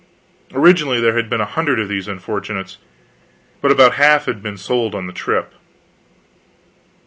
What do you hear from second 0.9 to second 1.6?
there had been a